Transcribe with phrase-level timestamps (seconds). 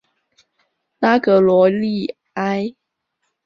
[0.97, 2.73] 拉格罗利埃。